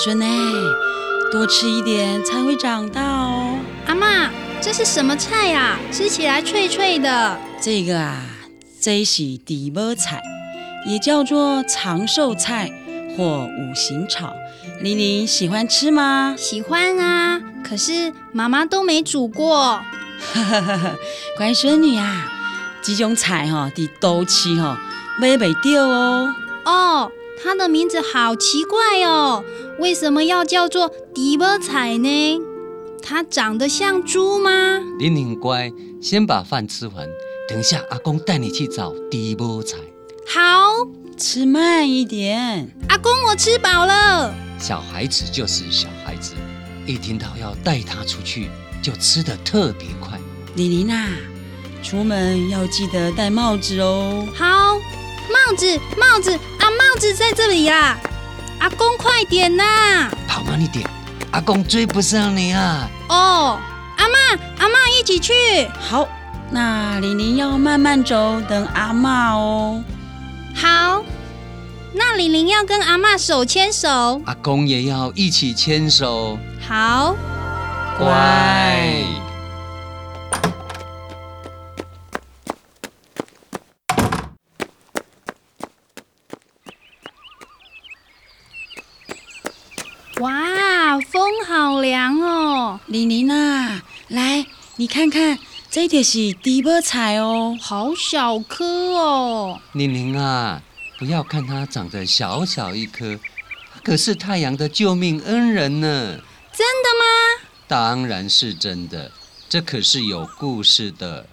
[0.00, 0.28] 乖孙哎，
[1.30, 3.58] 多吃一点才会长大哦。
[3.86, 7.38] 阿妈，这是什么菜呀、吃起来脆脆的。
[7.60, 8.22] 这个啊，
[8.80, 10.22] 这是地波菜，
[10.86, 12.72] 也叫做长寿菜
[13.14, 14.32] 或五行草。
[14.80, 16.34] 玲玲喜欢吃吗？
[16.38, 19.82] 喜欢啊，可是妈妈都没煮过。
[21.36, 22.26] 乖孙女啊，
[22.80, 24.78] 这种菜哈、哦，伫都吃哈、哦、
[25.20, 26.34] 买袂到哦。
[26.64, 27.12] 哦，
[27.42, 29.42] 它的名字好奇怪哦，
[29.80, 32.38] 为什么要叫做迪波菜呢？
[33.02, 34.50] 它长得像猪吗？
[34.98, 35.72] 玲玲乖，
[36.02, 37.08] 先把饭吃完，
[37.48, 39.78] 等一下阿公带你去找低波菜。
[40.26, 42.70] 好，吃慢一点。
[42.90, 44.34] 阿公，我吃饱了。
[44.58, 46.34] 小孩子就是小孩子，
[46.84, 48.50] 一听到要带他出去，
[48.82, 50.20] 就吃得特别快。
[50.56, 51.08] 玲玲啊，
[51.82, 54.28] 出门要记得戴帽子哦。
[54.34, 57.98] 好，帽子，帽子啊，帽子在这里啦。
[58.60, 60.10] 阿公，快点呐！
[60.28, 60.86] 跑慢一点，
[61.32, 62.88] 阿公追不上你啊！
[63.08, 63.58] 哦，
[63.96, 64.18] 阿妈，
[64.58, 65.32] 阿妈一起去。
[65.80, 66.06] 好，
[66.50, 69.82] 那玲玲要慢慢走，等阿嬷哦。
[70.54, 71.02] 好，
[71.94, 74.20] 那玲玲要跟阿妈手牵手。
[74.26, 76.38] 阿公也要一起牵手，
[76.68, 77.16] 好，
[77.98, 79.02] 乖。
[92.90, 94.44] 哦，玲玲啊，来，
[94.76, 95.38] 你看看，
[95.70, 97.56] 这就是地波菜哦。
[97.60, 99.60] 好小颗哦。
[99.72, 100.60] 玲玲啊，
[100.98, 103.18] 不要看它长得小小一颗，
[103.84, 106.18] 可是太阳的救命恩人呢。
[106.52, 107.46] 真的吗？
[107.68, 109.12] 当然是真的，
[109.48, 111.26] 这可是有故事的。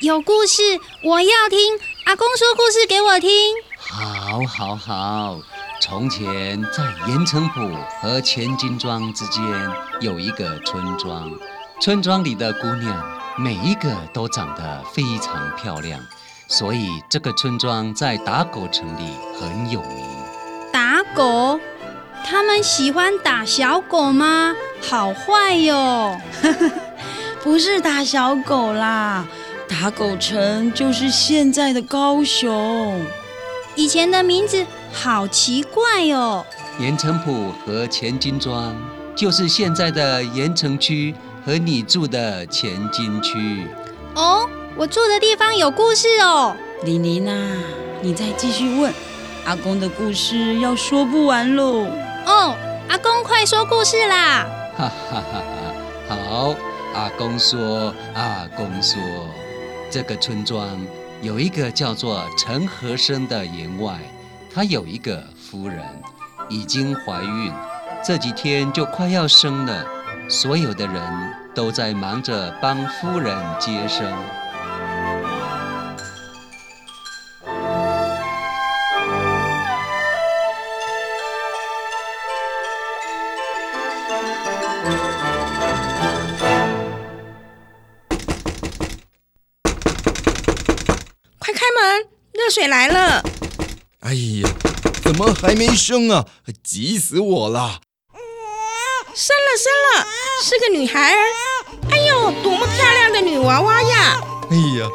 [0.00, 0.62] 有故事，
[1.04, 1.58] 我要听。
[2.06, 3.30] 阿公说故事给我听。
[3.78, 5.40] 好，好，好。
[5.78, 7.60] 从前在盐城埔
[8.00, 9.44] 和前金庄之间
[10.00, 11.30] 有一个村庄，
[11.80, 16.00] 村庄里的姑娘每一个都长得非常漂亮，
[16.48, 20.04] 所以这个村庄在打狗城里很有名。
[20.72, 21.60] 打狗？
[22.24, 24.54] 他们喜欢打小狗吗？
[24.80, 26.18] 好坏哟！
[27.44, 29.24] 不是打小狗啦，
[29.68, 33.00] 打狗城就是现在的高雄。
[33.76, 36.44] 以前的名字好奇怪哦。
[36.80, 38.74] 盐城埔和前金庄
[39.14, 41.14] 就是现在的盐城区
[41.44, 43.66] 和你住的前金区。
[44.14, 46.56] 哦，我住的地方有故事哦。
[46.84, 47.36] 玲玲啊，
[48.00, 48.92] 你再继续问，
[49.44, 51.86] 阿公的故事要说不完喽。
[52.24, 52.54] 哦，
[52.88, 54.46] 阿公快说故事啦！
[54.76, 55.42] 哈哈哈
[56.08, 56.16] 哈！
[56.30, 56.54] 好，
[56.94, 58.98] 阿公说，阿公说，
[59.90, 60.66] 这个村庄
[61.22, 63.98] 有一个叫做陈和生的员外，
[64.52, 65.82] 他有一个夫人，
[66.48, 67.52] 已经怀孕，
[68.04, 69.84] 这几天就快要生了，
[70.28, 71.02] 所有的人
[71.54, 74.06] 都在忙着帮夫人接生。
[95.16, 96.26] 怎么还没生啊？
[96.62, 97.80] 急死我了！
[99.14, 100.06] 生了生了，
[100.44, 101.16] 是个女孩儿。
[101.90, 104.20] 哎呦，多么漂亮的女娃娃呀！
[104.50, 104.86] 哎呀，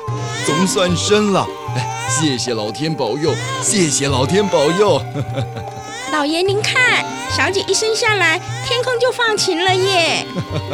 [0.45, 1.47] 总算生了！
[1.75, 3.33] 哎，谢谢老天保佑，
[3.63, 5.01] 谢谢老天保佑！
[6.13, 7.03] 老爷您看，
[7.35, 8.37] 小姐一生下来，
[8.67, 10.23] 天空就放晴了耶！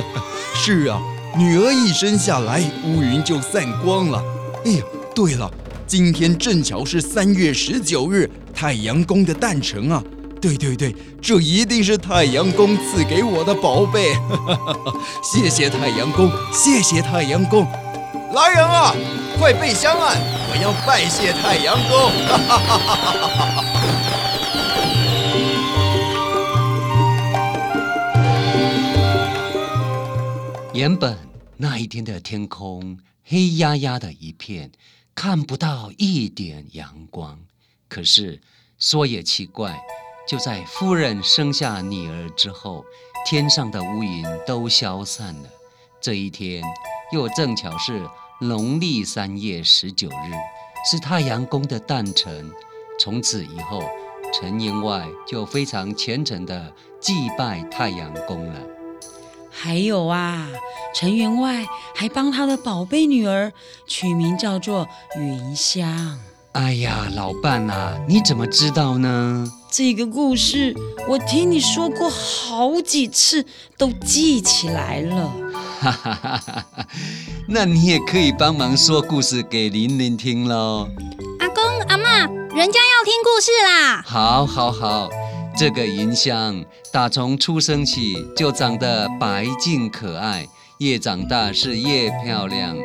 [0.53, 1.01] 是啊，
[1.37, 4.21] 女儿一生下来，乌云就散光了。
[4.65, 4.83] 哎呀，
[5.15, 5.49] 对了，
[5.87, 10.03] 今天正巧是三月十九日，太阳宫的诞辰啊！
[10.41, 14.15] 对对对，这一定是太阳宫赐给我的宝贝。
[15.21, 17.67] 谢谢太阳宫，谢谢太阳宫。
[18.33, 18.95] 来人啊，
[19.37, 20.17] 快备香案，
[20.49, 22.11] 我要拜谢太阳宫。
[30.73, 31.15] 原本
[31.57, 34.71] 那一天的天空黑压压的一片，
[35.13, 37.37] 看不到一点阳光。
[37.89, 38.39] 可是
[38.77, 39.79] 说也奇怪，
[40.27, 42.83] 就在夫人生下女儿之后，
[43.25, 45.49] 天上的乌云都消散了。
[45.99, 46.63] 这一天
[47.11, 48.07] 又正巧是
[48.39, 50.31] 农历三月十九日，
[50.89, 52.51] 是太阳公的诞辰。
[52.99, 53.81] 从此以后，
[54.33, 58.59] 陈员外就非常虔诚地祭拜太阳公了。
[59.49, 60.47] 还有啊，
[60.93, 63.51] 陈员外还帮他的宝贝女儿
[63.87, 64.87] 取名叫做
[65.17, 66.19] 云香。
[66.57, 69.45] 哎呀，老伴啊，你怎么知道呢？
[69.69, 70.75] 这个故事
[71.07, 73.45] 我听你说过好几次，
[73.77, 75.31] 都记起来了。
[75.79, 76.85] 哈哈哈哈哈！
[77.47, 80.89] 那你也可以帮忙说故事给玲玲听喽。
[81.37, 82.25] 阿公阿妈，
[82.55, 84.01] 人家要听故事啦。
[84.03, 85.07] 好，好，好。
[85.55, 90.47] 这个银香打从出生起就长得白净可爱，
[90.79, 92.75] 越长大是越漂亮，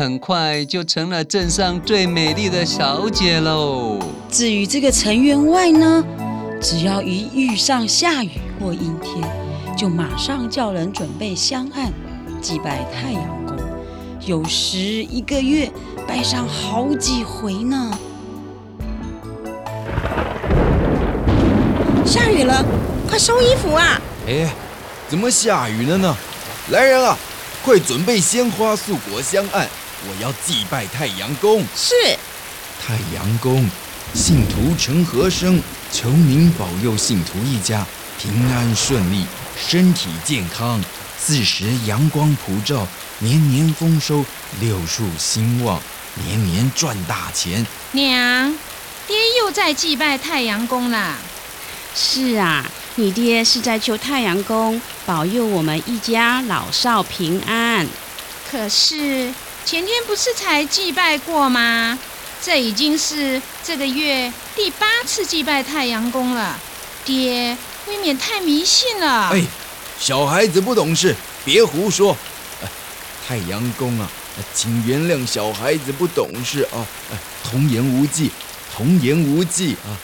[0.00, 3.98] 很快就成了镇上最美丽的小姐喽。
[4.30, 6.02] 至于这个陈员外呢，
[6.58, 9.30] 只要一遇上下雨或阴天，
[9.76, 11.92] 就马上叫人准备香案，
[12.40, 13.58] 祭拜太阳公，
[14.24, 15.70] 有时一个月
[16.08, 17.90] 拜上好几回呢。
[22.06, 22.64] 下雨了，
[23.06, 24.00] 快收衣服啊！
[24.26, 24.50] 哎，
[25.10, 26.16] 怎么下雨了呢？
[26.70, 27.18] 来人啊，
[27.62, 29.68] 快准备鲜花、素果、香案，
[30.08, 31.64] 我要祭拜太阳公。
[31.76, 31.94] 是，
[32.82, 33.68] 太阳公，
[34.14, 35.62] 信徒陈和生，
[35.92, 37.86] 求您保佑信徒一家
[38.20, 39.26] 平安顺利，
[39.56, 40.82] 身体健康，
[41.18, 42.86] 四时阳光普照，
[43.18, 44.24] 年年丰收，
[44.60, 45.80] 六畜兴旺，
[46.24, 47.66] 年年赚大钱。
[47.92, 48.54] 娘，
[49.06, 51.16] 爹又在祭拜太阳公了。
[51.94, 52.64] 是啊，
[52.94, 57.86] 你爹是在求太阳公保佑我们一家老少平安。
[58.50, 59.32] 可是
[59.64, 61.98] 前天不是才祭拜过吗？
[62.42, 66.58] 这已经是这个月第八次祭拜太阳宫了，
[67.04, 69.28] 爹未免太迷信了。
[69.28, 69.44] 哎，
[69.98, 71.14] 小孩子不懂事，
[71.44, 72.16] 别胡说。
[73.28, 74.10] 太阳宫啊，
[74.54, 76.84] 请原谅小孩子不懂事啊。
[77.44, 78.30] 童言无忌，
[78.74, 79.94] 童言无忌啊。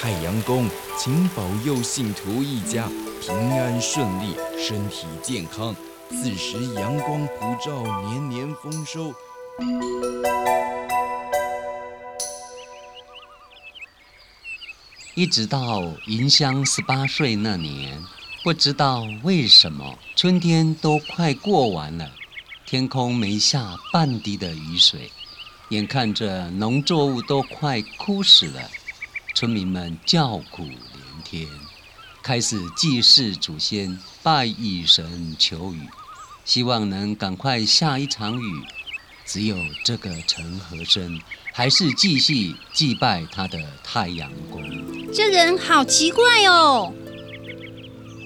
[0.00, 0.68] 太阳宫，
[0.98, 2.88] 请保佑信徒一家
[3.20, 5.76] 平安顺利，身体健康，
[6.10, 9.14] 四时阳光普照，年年丰收。
[15.14, 18.02] 一直到银香十八岁那年，
[18.42, 22.10] 不知道为什么，春天都快过完了，
[22.64, 25.10] 天空没下半滴的雨水，
[25.68, 28.70] 眼看着农作物都快枯死了。
[29.34, 31.46] 村民们叫苦连天，
[32.28, 35.78] 开始祭祀祖先、拜雨神求雨，
[36.44, 38.62] 希望能赶快下一场雨。
[39.24, 41.18] 只有这个陈和生，
[41.54, 44.62] 还是继续祭拜他的太阳公。
[45.10, 46.92] 这人好奇怪哦，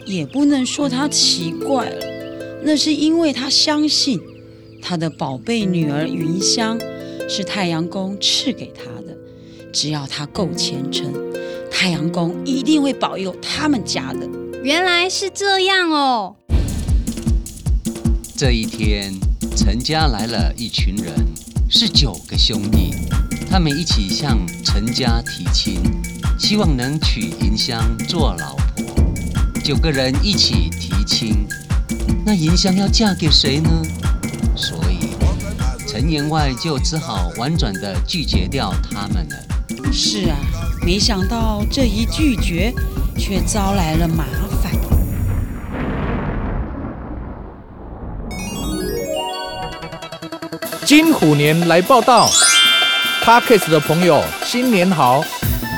[0.04, 4.20] 也不能说他奇怪了，那是因为他相信
[4.82, 6.76] 他的宝贝女儿云香
[7.28, 9.16] 是太阳公赐给他的。
[9.72, 11.14] 只要他够虔诚，
[11.72, 14.28] 太阳公一定会保佑他们家的。
[14.62, 16.36] 原来是这样哦。
[18.36, 19.12] 这一天，
[19.56, 21.12] 陈家来了一群人，
[21.68, 22.94] 是九个兄弟，
[23.50, 25.80] 他们一起向陈家提亲，
[26.38, 28.94] 希望能娶银香做老婆。
[29.64, 31.46] 九个人一起提亲，
[32.24, 33.70] 那银香要嫁给谁呢？
[34.54, 35.16] 所以
[35.88, 39.92] 陈员外就只好婉转的拒绝掉他们了。
[39.92, 40.36] 是啊，
[40.84, 42.72] 没想到这一拒绝，
[43.16, 44.24] 却招来了麻
[44.60, 44.72] 烦。
[50.84, 52.28] 金虎年来报道
[53.24, 55.22] ，Parkes 的朋友新年好，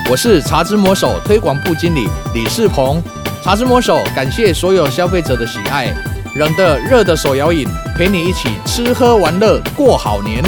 [0.09, 3.01] 我是茶之魔手推广部经理李世鹏。
[3.43, 5.93] 茶之魔手感谢所有消费者的喜爱，
[6.37, 10.43] 冷的热的手摇饮，陪你一起吃喝玩乐过好年。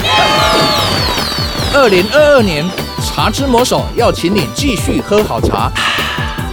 [1.74, 2.66] 二零二二年。
[3.00, 5.72] 茶之魔手要请你继续喝好茶，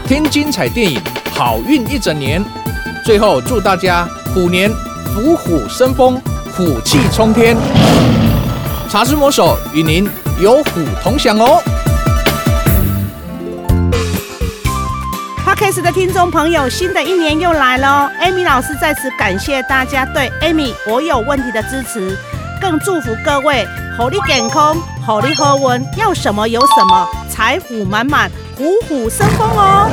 [0.06, 0.98] 听精彩电影，
[1.34, 2.42] 好运一整年。
[3.04, 4.70] 最后祝大家虎年
[5.14, 6.18] 虎虎生风，
[6.56, 7.54] 虎气冲天。
[8.88, 10.08] 茶之魔手与您
[10.40, 11.62] 有虎同享哦。
[15.44, 22.16] Parkes 的听众朋友，新的一年又来了！Amy 老师在此感谢大家对 Amy 我有问题的支持，
[22.60, 23.66] 更祝福各位
[23.98, 29.90] 火力健康，火力和温，要什么有什么，财富满满，虎虎生风哦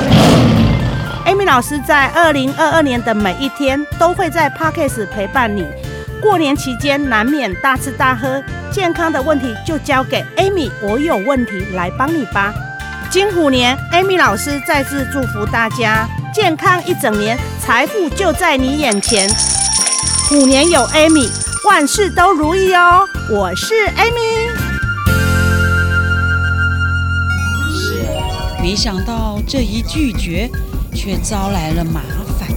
[1.25, 5.67] ！Amy 老师在二零二二年的每一天都会在 Parkes 陪伴你。
[6.21, 8.41] 过年期间难免大吃大喝，
[8.71, 12.53] 健康的问题就交给 Amy 我有问题来帮你吧。
[13.09, 19.29] 金虎年，Amy 老师再次祝福大家健康一整年，财富就在你眼前。
[20.29, 21.29] 虎年有 Amy，
[21.67, 23.05] 万事都如意哦。
[23.29, 24.40] 我是 Amy。
[28.71, 30.49] 没想到这一拒绝，
[30.95, 32.01] 却招来了麻
[32.39, 32.47] 烦。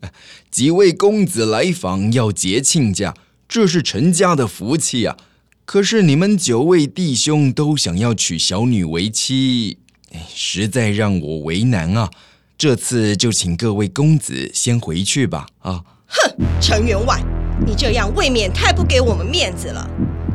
[0.50, 3.14] 几位公子来访要结亲家，
[3.46, 5.18] 这是陈家的福气啊！
[5.66, 9.80] 可是你们九位弟兄都想要娶小女为妻，
[10.14, 12.10] 哎实在让我为难啊！
[12.58, 15.46] 这次就请各位公子先回去吧。
[15.60, 17.22] 啊，哼，陈员外，
[17.64, 19.88] 你这样未免太不给我们面子了。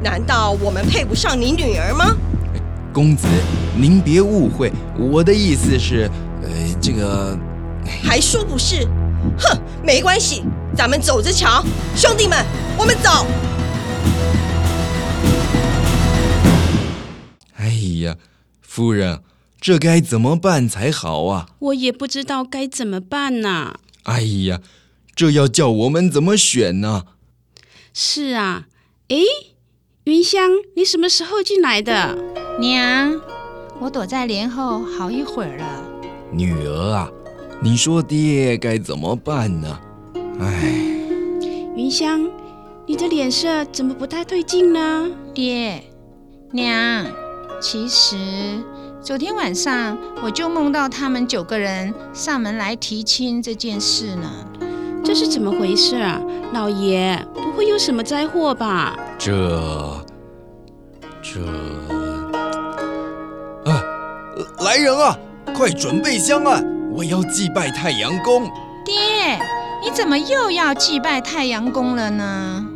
[0.02, 2.16] 难道我们配不上你女儿吗？
[2.92, 3.26] 公子，
[3.76, 6.10] 您别误会，我的意思是，
[6.42, 6.48] 呃，
[6.80, 7.38] 这个
[8.02, 8.86] 还说不是？
[9.38, 10.42] 哼，没关系，
[10.74, 11.62] 咱们走着瞧。
[11.94, 12.44] 兄弟们，
[12.78, 13.26] 我们走。
[17.56, 17.68] 哎
[18.02, 18.16] 呀，
[18.62, 19.20] 夫人，
[19.60, 21.50] 这该怎么办才好啊？
[21.58, 23.74] 我也不知道该怎么办呐、
[24.04, 24.60] 哎呀，
[25.14, 27.04] 这要叫我们怎么选呢？
[27.92, 28.66] 是啊，
[29.08, 29.24] 诶，
[30.04, 32.16] 云香，你什么时候进来的？
[32.58, 33.20] 娘，
[33.80, 35.84] 我躲在帘后好一会儿了。
[36.32, 37.10] 女儿啊，
[37.60, 39.80] 你说爹该怎么办呢？
[40.40, 40.72] 哎，
[41.76, 42.30] 云香，
[42.86, 45.10] 你的脸色怎么不太对劲呢？
[45.34, 45.82] 爹，
[46.52, 47.06] 娘，
[47.60, 48.16] 其实
[49.02, 54.46] 昨天晚上我就梦到他们九个人上门来提亲这件事呢。
[55.02, 56.20] 这是怎么回事啊？
[56.52, 58.96] 老爷，不会有什么灾祸吧？
[59.18, 59.32] 这
[61.22, 61.40] 这
[63.64, 63.82] 啊，
[64.64, 65.16] 来人啊，
[65.54, 68.44] 快准备香案，我要祭拜太阳公。
[68.84, 69.38] 爹，
[69.82, 72.66] 你怎么又要祭拜太阳公了呢？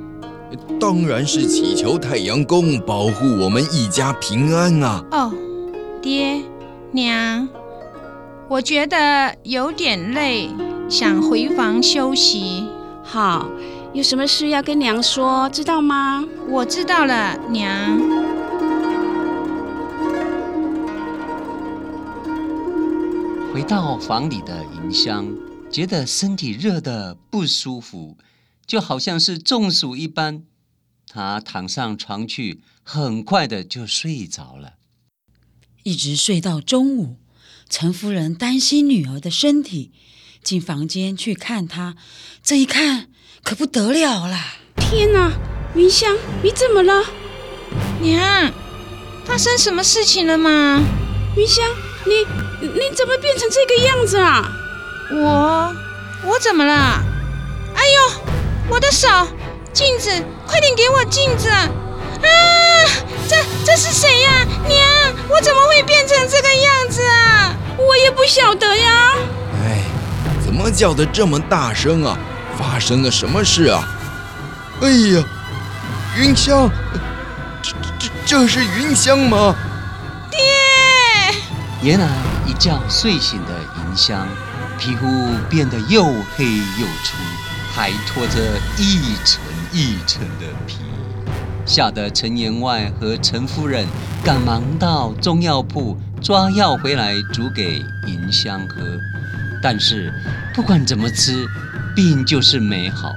[0.79, 5.05] 当然是祈求太阳公保护我们一家平安啊！
[5.11, 5.33] 哦，
[6.01, 6.41] 爹
[6.93, 7.49] 娘，
[8.49, 10.49] 我觉得有点累，
[10.89, 12.69] 想回房休息。
[13.03, 13.49] 好，
[13.93, 16.25] 有什么事要跟娘说，知道吗？
[16.49, 17.99] 我知道了，娘。
[23.53, 25.33] 回到房里的银香，
[25.71, 28.19] 觉得身体热的不舒服，
[28.67, 30.45] 就好像是中暑一般。
[31.09, 34.75] 她躺上床去，很快的就睡着了。
[35.85, 37.17] 一直睡到中午，
[37.69, 39.93] 陈夫人担心女儿的身体，
[40.45, 41.95] 进房间去看她。
[42.43, 43.07] 这一看
[43.43, 44.59] 可不得了啦！
[44.77, 45.33] 天哪，
[45.75, 47.03] 云香，你怎么了？
[48.01, 48.53] 娘，
[49.25, 50.83] 发生什么事情了吗？
[51.37, 51.65] 云香，
[52.05, 52.27] 你
[52.61, 54.53] 你怎么变成这个样子啊？
[55.11, 55.75] 我
[56.25, 57.03] 我怎么了？
[57.75, 58.11] 哎呦，
[58.69, 59.09] 我的手！
[59.73, 60.09] 镜子，
[60.47, 61.49] 快点给我镜子！
[61.49, 61.69] 啊，
[63.29, 64.47] 这这是谁呀？
[64.69, 67.57] 娘，我怎么会变成这个样子啊？
[67.77, 69.17] 我也不晓得呀。
[70.57, 72.17] 怎么叫的这么大声啊？
[72.57, 73.83] 发生了什么事啊？
[74.83, 75.25] 哎呀，
[76.17, 76.71] 云香，
[77.61, 79.53] 这这这是云香吗？
[80.31, 80.39] 爹！
[81.83, 82.09] 原来
[82.47, 84.29] 一觉睡醒的银香，
[84.79, 85.05] 皮肤
[85.51, 86.05] 变得又
[86.37, 87.17] 黑又粗，
[87.75, 89.43] 还拖着一层
[89.73, 90.77] 一层的皮，
[91.67, 93.89] 吓得陈员外和陈夫人
[94.23, 98.85] 赶忙到中药铺抓药回来煮给银香喝。
[99.65, 100.13] 但是
[100.53, 101.47] 不管怎么吃，
[101.97, 103.15] 病就是没好。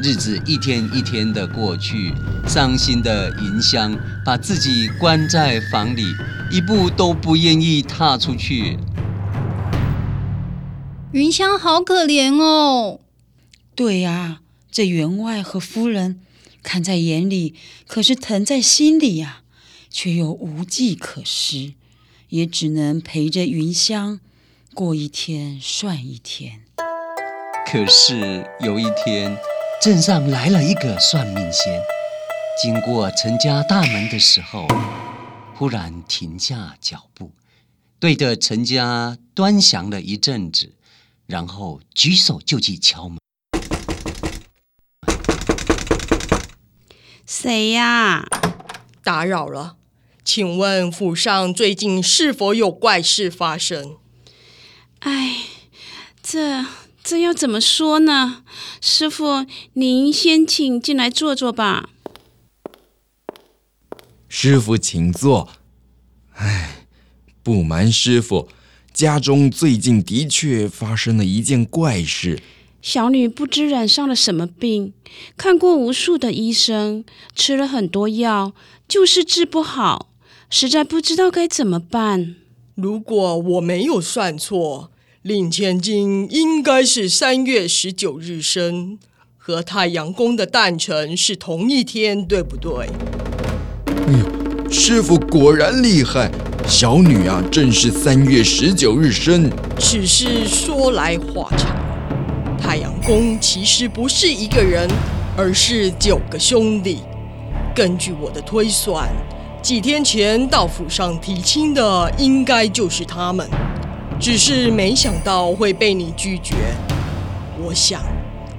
[0.00, 2.14] 日子一天一天的过去，
[2.46, 6.04] 伤心的银香把自己关在房里，
[6.52, 8.78] 一步都不愿意踏出去。
[11.10, 13.00] 云香好可怜哦。
[13.74, 14.38] 对呀、
[14.70, 16.20] 这员外和夫人
[16.62, 17.56] 看在眼里，
[17.88, 19.42] 可是疼在心里呀、
[19.90, 21.72] 却又无计可施，
[22.28, 24.20] 也只能陪着云香
[24.74, 26.62] 过一天算一天。
[27.66, 29.36] 可是有一天，
[29.80, 31.80] 镇上来了一个算命仙，
[32.62, 34.66] 经过陈家大门的时候，
[35.54, 37.32] 忽然停下脚步，
[38.00, 40.72] 对着陈家端详了一阵子，
[41.26, 43.18] 然后举手就去敲门。
[47.26, 48.26] 谁呀？
[49.04, 49.76] 打扰了，
[50.24, 53.96] 请问府上最近是否有怪事发生？
[55.04, 55.36] 哎，
[56.22, 56.64] 这
[57.02, 58.44] 这要怎么说呢？
[58.80, 61.90] 师傅，您先请进来坐坐吧。
[64.28, 65.50] 师傅，请坐。
[66.34, 66.86] 哎，
[67.42, 68.48] 不瞒师傅，
[68.92, 72.40] 家中最近的确发生了一件怪事。
[72.80, 74.94] 小女不知染上了什么病，
[75.36, 77.04] 看过无数的医生，
[77.34, 78.54] 吃了很多药，
[78.86, 80.10] 就是治不好，
[80.48, 82.36] 实在不知道该怎么办。
[82.76, 84.91] 如果我没有算错，
[85.22, 88.98] 令千金应该是三月十九日生，
[89.38, 92.88] 和太阳宫的诞辰是同一天，对不对？
[93.86, 96.28] 哎呦，师傅果然厉害！
[96.66, 99.48] 小女啊，正是三月十九日生。
[99.78, 101.70] 只是说来话长。
[102.60, 104.90] 太阳宫其实不是一个人，
[105.36, 106.98] 而是九个兄弟。
[107.72, 109.08] 根据我的推算，
[109.62, 113.48] 几天前到府上提亲的应该就是他们，
[114.22, 116.54] 只是没想到会被你拒绝。
[117.60, 118.00] 我想，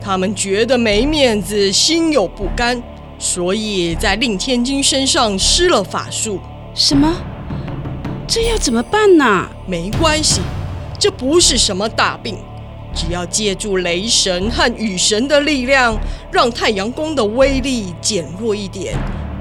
[0.01, 2.83] 他们觉得没面子，心有不甘，
[3.17, 6.37] 所以在令千金身上施了法术。
[6.75, 7.15] 什么？
[8.27, 9.47] 这要怎么办呢？
[9.65, 10.41] 没关系，
[10.99, 12.35] 这不是什么大病。
[12.93, 15.97] 只要借助雷神和雨神的力量，
[16.29, 18.95] 让太阳宫的威力减弱一点，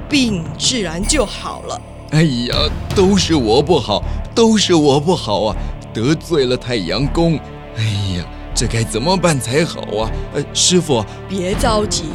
[0.09, 1.81] 病自然就好了。
[2.11, 2.55] 哎呀，
[2.95, 4.01] 都是我不好，
[4.33, 5.55] 都是我不好啊！
[5.93, 7.39] 得罪了太阳宫，
[7.77, 7.83] 哎
[8.17, 10.11] 呀，这该怎么办才好啊？
[10.33, 12.05] 呃，师傅，别着急，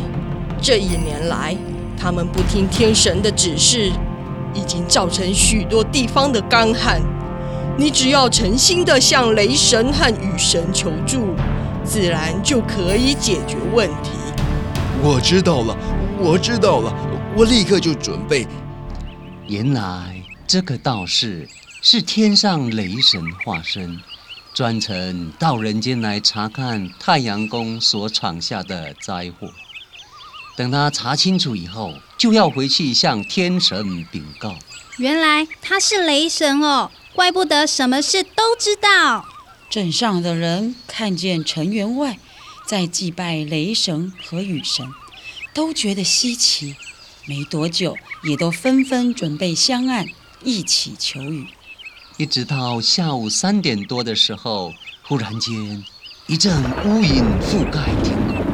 [0.60, 1.56] 这一年来，
[1.96, 3.92] 他们不听天神的指示，
[4.52, 7.00] 已经造成许多地方的干旱。
[7.76, 11.34] 你只要诚心的向雷神和雨神求助，
[11.84, 14.10] 自然就可以解决问题。
[15.00, 15.76] 我知道了，
[16.18, 16.92] 我知道了，
[17.36, 18.44] 我立刻就准备。
[19.46, 21.46] 原来这个道士
[21.80, 24.00] 是天上雷神化身，
[24.52, 29.52] 专程到人间来查看太阳宫所闯下的灾祸。
[30.56, 34.56] 等他查清楚以后，就要回去向天神禀告。
[34.96, 36.90] 原来他是雷神哦。
[37.14, 39.26] 怪不得什么事都知道。
[39.70, 42.18] 镇上的人看见陈员外
[42.66, 44.86] 在祭拜雷神和雨神，
[45.52, 46.76] 都觉得稀奇。
[47.26, 50.06] 没多久，也都纷纷准备香案，
[50.42, 51.48] 一起求雨。
[52.18, 54.74] 一直到下午三点多的时候，
[55.06, 55.84] 忽然间
[56.26, 56.52] 一阵
[56.84, 58.44] 乌云覆盖天空，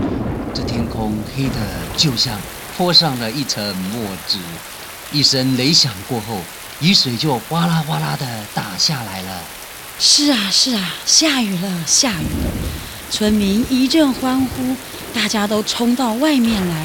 [0.52, 1.56] 这天空黑的
[1.96, 2.38] 就像
[2.76, 4.36] 泼上了一层墨汁。
[5.10, 6.38] 一声雷响过后。
[6.80, 9.42] 雨水就哗啦哗啦的打下来了。
[9.98, 12.50] 是啊，是啊，下雨了，下雨了！
[13.10, 14.76] 村民一阵欢呼，
[15.14, 16.84] 大家都冲到外面来，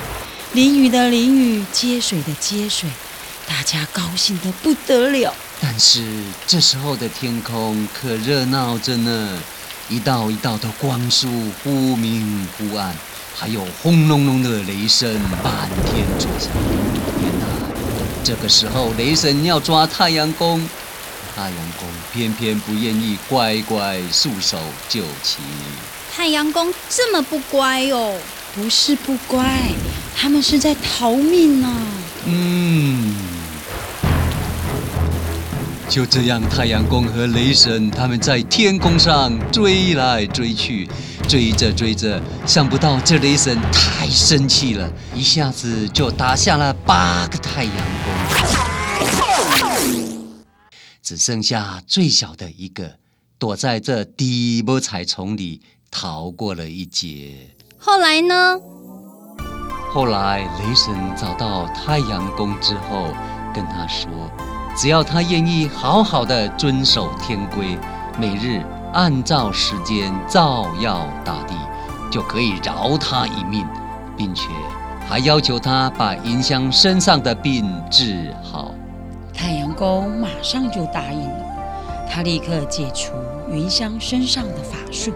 [0.54, 2.90] 淋雨的淋雨，接水的接水，
[3.46, 5.34] 大家高兴的不得了。
[5.62, 6.02] 但是
[6.48, 9.38] 这时候的天空可热闹着呢，
[9.90, 11.28] 一道一道的光束
[11.64, 12.96] 忽明忽暗，
[13.36, 16.52] 还有轰隆隆的雷声满天作响。
[18.24, 20.62] 这个时候，雷神要抓太阳公，
[21.36, 25.42] 太阳宫偏偏不愿意乖乖束手就擒。
[26.14, 28.18] 太阳公这么不乖哦？
[28.56, 29.72] 不是不乖，
[30.16, 31.72] 他们是在逃命呢。
[32.26, 33.29] 嗯，
[35.90, 40.88] 就这样，太阳公和雷神他们在天空上追来追去。
[41.28, 47.74] 追着追着，想不到这雷神太生气了，一下子就打下了八个太阳
[48.04, 48.12] 公，
[51.04, 52.96] 只剩下最小的一个
[53.38, 57.36] 躲在这低波彩丛里逃过了一劫。
[57.78, 58.60] 后来呢？
[59.94, 63.14] 后来雷神找到太阳公之后，
[63.54, 64.10] 跟他说，
[64.76, 67.78] 只要他愿意好好的遵守天规，
[68.18, 68.62] 每日。
[68.92, 71.54] 按照时间照耀大地，
[72.10, 73.64] 就可以饶他一命，
[74.18, 74.48] 并且
[75.08, 78.74] 还要求他把云香身上的病治好。
[79.32, 81.46] 太阳宫马上就答应了，
[82.10, 83.12] 他立刻解除
[83.52, 85.14] 云香身上的法术，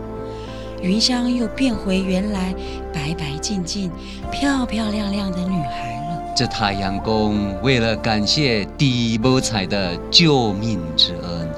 [0.83, 2.53] 云香又变回原来
[2.93, 3.91] 白白净净、
[4.31, 5.92] 漂漂亮亮的女孩。
[6.36, 11.50] 这太阳公为了感谢地波彩的救命之恩，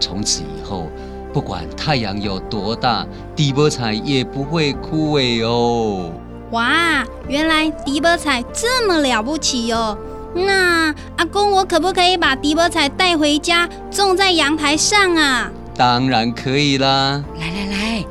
[0.00, 0.86] 从此以后。
[1.32, 6.12] 不管太阳有多大，迪波彩也不会枯萎哦。
[6.52, 9.98] 哇，原来迪波彩这么了不起哦！
[10.32, 15.50] 那阿公，我可不可以把迪波彩带回家，种在阳台上啊？
[15.76, 17.20] 当然可以啦！
[17.40, 18.04] 来来来，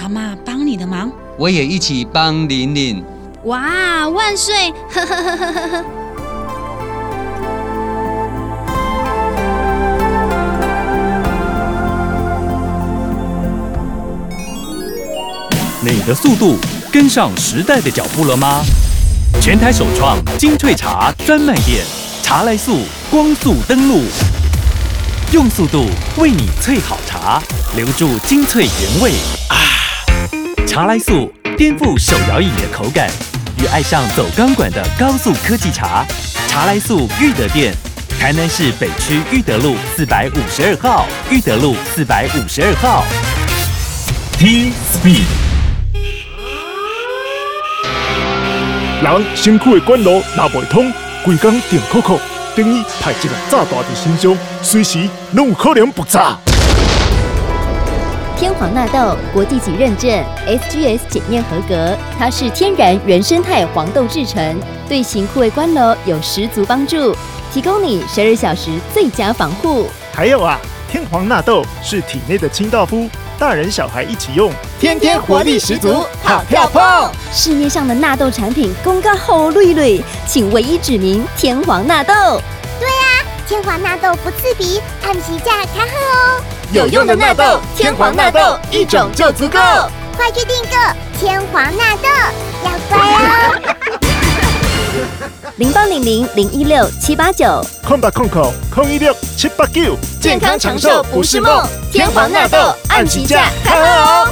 [0.00, 3.02] 阿妈帮你的忙，我也一起帮玲玲。
[3.44, 4.72] 哇，万岁！
[4.90, 5.84] 呵呵呵呵呵呵。
[15.80, 16.56] 你的速度
[16.92, 18.62] 跟上时代的脚步了吗？
[19.40, 21.84] 全台首创精粹茶专卖店，
[22.22, 24.02] 茶来速光速登录，
[25.32, 27.40] 用速度为你萃好茶，
[27.76, 29.12] 留住精粹原味
[29.48, 29.56] 啊！
[30.66, 31.32] 茶来速。
[31.58, 33.10] 颠覆手摇饮的口感，
[33.60, 36.06] 与爱上走钢管的高速科技茶。
[36.46, 37.74] 茶来速裕德店，
[38.16, 43.04] 台南市北区裕德路四百五十二号，裕德路四百五十二号。
[44.38, 45.24] T Speed。
[49.02, 50.92] 人辛苦的管路若袂通，
[51.24, 52.20] 规工电扣扣，
[52.54, 56.38] 等于派一个炸弹在身上，随时拢有可能爆炸。
[58.38, 60.08] 天皇纳豆国际级认证
[60.46, 64.56] ，SGS 检验合格，它是天然原生态黄豆制成，
[64.88, 67.12] 对型枯萎关楼有十足帮助，
[67.52, 69.88] 提供你十二小时最佳防护。
[70.14, 70.56] 还有啊，
[70.88, 77.10] 天皇纳豆是体内的清道夫，大人小孩一起用，天天活力十足，好跳碰！
[77.32, 82.14] 市面上的纳豆产品公告好绿绿，请唯一指明天皇纳豆。
[82.78, 86.40] 对啊，天皇纳豆不刺鼻，按时价开喝哦。
[86.70, 88.38] 有用的纳豆，天皇纳豆
[88.70, 89.58] 一种就足够，
[90.14, 90.76] 快去订购
[91.18, 92.08] 天皇纳豆，
[92.62, 93.58] 要乖哦。
[95.56, 102.58] 零八零零零一六七八九，空八空口空一六七八九，健康长寿不是梦，天皇纳豆
[102.90, 104.28] 按起价开喝哦。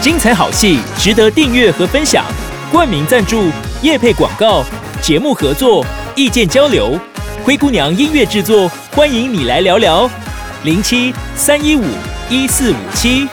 [0.00, 2.24] 精彩好戏值得订阅和分享，
[2.70, 3.50] 冠名赞助、
[3.82, 4.64] 业配广告、
[5.02, 5.84] 节目合作。
[6.16, 6.98] 意见交流，
[7.44, 10.10] 灰姑娘音乐制作，欢迎你来聊聊，
[10.64, 11.84] 零七三一五
[12.28, 13.28] 一四五七。